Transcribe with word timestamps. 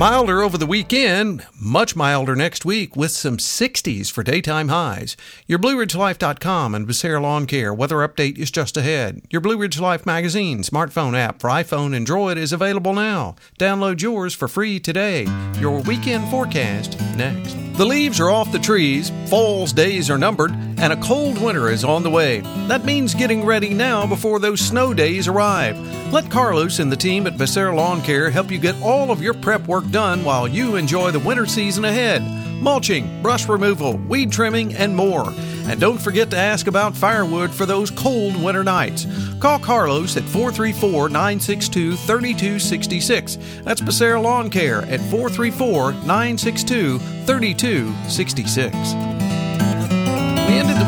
Milder 0.00 0.40
over 0.40 0.56
the 0.56 0.64
weekend, 0.64 1.46
much 1.60 1.94
milder 1.94 2.34
next 2.34 2.64
week 2.64 2.96
with 2.96 3.10
some 3.10 3.36
60s 3.36 4.10
for 4.10 4.22
daytime 4.22 4.68
highs. 4.68 5.14
Your 5.46 5.58
BlueRidgeLife.com 5.58 6.74
and 6.74 6.88
Becerra 6.88 7.20
Lawn 7.20 7.44
Care 7.44 7.74
weather 7.74 7.96
update 7.96 8.38
is 8.38 8.50
just 8.50 8.78
ahead. 8.78 9.20
Your 9.28 9.42
Blue 9.42 9.58
Ridge 9.58 9.78
Life 9.78 10.06
magazine 10.06 10.62
smartphone 10.62 11.14
app 11.14 11.38
for 11.38 11.50
iPhone 11.50 11.94
and 11.94 12.06
Droid 12.06 12.38
is 12.38 12.50
available 12.50 12.94
now. 12.94 13.36
Download 13.58 14.00
yours 14.00 14.32
for 14.32 14.48
free 14.48 14.80
today. 14.80 15.26
Your 15.58 15.82
weekend 15.82 16.30
forecast 16.30 16.98
next. 17.14 17.69
The 17.80 17.86
leaves 17.86 18.20
are 18.20 18.28
off 18.28 18.52
the 18.52 18.58
trees, 18.58 19.10
fall's 19.30 19.72
days 19.72 20.10
are 20.10 20.18
numbered, 20.18 20.50
and 20.50 20.92
a 20.92 21.00
cold 21.00 21.40
winter 21.40 21.70
is 21.70 21.82
on 21.82 22.02
the 22.02 22.10
way. 22.10 22.40
That 22.68 22.84
means 22.84 23.14
getting 23.14 23.42
ready 23.42 23.72
now 23.72 24.06
before 24.06 24.38
those 24.38 24.60
snow 24.60 24.92
days 24.92 25.26
arrive. 25.26 25.78
Let 26.12 26.30
Carlos 26.30 26.78
and 26.78 26.92
the 26.92 26.96
team 26.96 27.26
at 27.26 27.38
Becerra 27.38 27.74
Lawn 27.74 28.02
Care 28.02 28.28
help 28.28 28.50
you 28.50 28.58
get 28.58 28.78
all 28.82 29.10
of 29.10 29.22
your 29.22 29.32
prep 29.32 29.66
work 29.66 29.90
done 29.90 30.24
while 30.24 30.46
you 30.46 30.76
enjoy 30.76 31.10
the 31.10 31.20
winter 31.20 31.46
season 31.46 31.86
ahead. 31.86 32.20
Mulching, 32.60 33.22
brush 33.22 33.48
removal, 33.48 33.96
weed 33.96 34.30
trimming, 34.30 34.74
and 34.74 34.94
more. 34.94 35.32
And 35.64 35.80
don't 35.80 35.96
forget 35.96 36.28
to 36.32 36.36
ask 36.36 36.66
about 36.66 36.94
firewood 36.94 37.50
for 37.50 37.64
those 37.64 37.90
cold 37.90 38.36
winter 38.36 38.62
nights. 38.62 39.06
Call 39.40 39.58
Carlos 39.58 40.16
at 40.16 40.22
434 40.24 41.08
962 41.08 41.96
3266. 41.96 43.38
That's 43.62 43.80
Becerra 43.80 44.22
Lawn 44.22 44.50
Care 44.50 44.82
at 44.82 45.00
434 45.00 45.92
962 45.92 46.98
3266. 46.98 49.09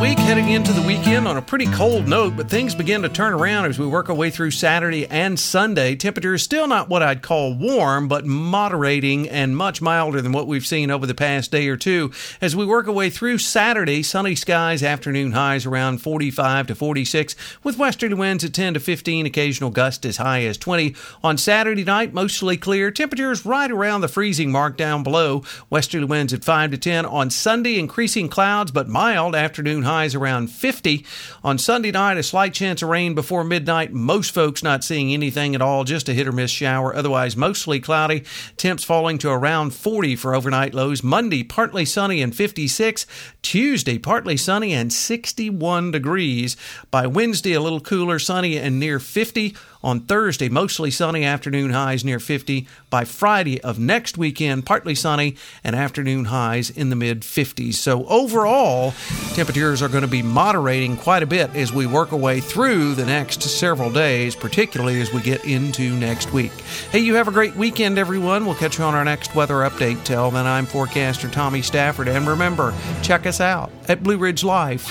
Week 0.02 0.18
heading 0.18 0.48
into 0.48 0.72
the 0.72 0.82
weekend 0.82 1.28
on 1.28 1.36
a 1.36 1.42
pretty 1.42 1.66
cold 1.66 2.08
note, 2.08 2.36
but 2.36 2.50
things 2.50 2.74
begin 2.74 3.02
to 3.02 3.08
turn 3.08 3.34
around 3.34 3.66
as 3.66 3.78
we 3.78 3.86
work 3.86 4.10
our 4.10 4.16
way 4.16 4.30
through 4.30 4.50
Saturday 4.50 5.06
and 5.06 5.38
Sunday. 5.38 5.94
Temperatures 5.94 6.42
still 6.42 6.66
not 6.66 6.88
what 6.88 7.04
I'd 7.04 7.22
call 7.22 7.54
warm, 7.54 8.08
but 8.08 8.26
moderating 8.26 9.28
and 9.28 9.56
much 9.56 9.80
milder 9.80 10.20
than 10.20 10.32
what 10.32 10.48
we've 10.48 10.66
seen 10.66 10.90
over 10.90 11.06
the 11.06 11.14
past 11.14 11.52
day 11.52 11.68
or 11.68 11.76
two. 11.76 12.10
As 12.40 12.56
we 12.56 12.66
work 12.66 12.88
our 12.88 12.92
way 12.92 13.10
through 13.10 13.38
Saturday, 13.38 14.02
sunny 14.02 14.34
skies, 14.34 14.82
afternoon 14.82 15.32
highs 15.32 15.66
around 15.66 15.98
45 15.98 16.66
to 16.66 16.74
46, 16.74 17.36
with 17.62 17.78
westerly 17.78 18.14
winds 18.14 18.42
at 18.42 18.52
10 18.52 18.74
to 18.74 18.80
15, 18.80 19.24
occasional 19.24 19.70
gusts 19.70 20.04
as 20.04 20.16
high 20.16 20.42
as 20.42 20.58
20. 20.58 20.96
On 21.22 21.38
Saturday 21.38 21.84
night, 21.84 22.12
mostly 22.12 22.56
clear, 22.56 22.90
temperatures 22.90 23.46
right 23.46 23.70
around 23.70 24.00
the 24.00 24.08
freezing 24.08 24.50
mark 24.50 24.76
down 24.76 25.04
below, 25.04 25.44
westerly 25.70 26.06
winds 26.06 26.32
at 26.32 26.42
5 26.42 26.72
to 26.72 26.78
10. 26.78 27.06
On 27.06 27.30
Sunday, 27.30 27.78
increasing 27.78 28.28
clouds, 28.28 28.72
but 28.72 28.88
mild 28.88 29.36
after 29.36 29.62
afternoon 29.62 29.84
highs 29.92 30.14
around 30.14 30.50
50. 30.50 31.04
On 31.44 31.58
Sunday 31.58 31.90
night, 31.90 32.16
a 32.16 32.22
slight 32.22 32.54
chance 32.54 32.80
of 32.80 32.88
rain 32.88 33.14
before 33.14 33.44
midnight. 33.44 33.92
Most 33.92 34.32
folks 34.32 34.62
not 34.62 34.82
seeing 34.82 35.12
anything 35.12 35.54
at 35.54 35.60
all, 35.60 35.84
just 35.84 36.08
a 36.08 36.14
hit 36.14 36.26
or 36.26 36.32
miss 36.32 36.50
shower. 36.50 36.96
Otherwise, 36.96 37.36
mostly 37.36 37.78
cloudy. 37.78 38.24
Temps 38.56 38.84
falling 38.84 39.18
to 39.18 39.30
around 39.30 39.74
40 39.74 40.16
for 40.16 40.34
overnight 40.34 40.72
lows. 40.72 41.02
Monday, 41.02 41.42
partly 41.42 41.84
sunny 41.84 42.22
and 42.22 42.34
56. 42.34 43.06
Tuesday, 43.42 43.98
partly 43.98 44.38
sunny 44.38 44.72
and 44.72 44.90
61 44.90 45.90
degrees. 45.90 46.56
By 46.90 47.06
Wednesday, 47.06 47.52
a 47.52 47.60
little 47.60 47.80
cooler, 47.80 48.18
sunny 48.18 48.56
and 48.56 48.80
near 48.80 48.98
50. 48.98 49.54
On 49.82 50.00
Thursday, 50.00 50.48
mostly 50.48 50.90
sunny, 50.90 51.24
afternoon 51.24 51.70
highs 51.70 52.04
near 52.04 52.20
50. 52.20 52.68
By 52.88 53.04
Friday 53.04 53.60
of 53.62 53.78
next 53.78 54.16
weekend, 54.16 54.64
partly 54.64 54.94
sunny 54.94 55.36
and 55.64 55.74
afternoon 55.74 56.26
highs 56.26 56.70
in 56.70 56.88
the 56.90 56.96
mid 56.96 57.22
50s. 57.22 57.74
So 57.74 58.06
overall, 58.06 58.94
temperatures 59.34 59.82
are 59.82 59.88
going 59.88 60.02
to 60.02 60.08
be 60.08 60.22
moderating 60.22 60.96
quite 60.96 61.22
a 61.22 61.26
bit 61.26 61.54
as 61.56 61.72
we 61.72 61.86
work 61.86 62.12
our 62.12 62.18
way 62.18 62.40
through 62.40 62.94
the 62.94 63.06
next 63.06 63.42
several 63.42 63.90
days, 63.90 64.36
particularly 64.36 65.00
as 65.00 65.12
we 65.12 65.20
get 65.20 65.44
into 65.44 65.94
next 65.96 66.32
week. 66.32 66.52
Hey, 66.90 67.00
you 67.00 67.14
have 67.16 67.26
a 67.26 67.32
great 67.32 67.56
weekend, 67.56 67.98
everyone. 67.98 68.46
We'll 68.46 68.54
catch 68.54 68.78
you 68.78 68.84
on 68.84 68.94
our 68.94 69.04
next 69.04 69.34
weather 69.34 69.56
update. 69.56 70.04
Till 70.04 70.30
then, 70.30 70.46
I'm 70.46 70.66
forecaster 70.66 71.28
Tommy 71.28 71.62
Stafford. 71.62 72.06
And 72.06 72.28
remember, 72.28 72.72
check 73.02 73.26
us 73.26 73.40
out 73.40 73.72
at 73.88 74.02
Blue 74.02 74.18
Ridge 74.18 74.44
Life. 74.44 74.88